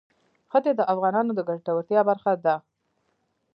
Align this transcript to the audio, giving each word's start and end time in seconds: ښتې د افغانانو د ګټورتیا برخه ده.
ښتې 0.51 0.71
د 0.75 0.81
افغانانو 0.93 1.31
د 1.35 1.39
ګټورتیا 1.49 2.01
برخه 2.09 2.33
ده. 2.45 2.55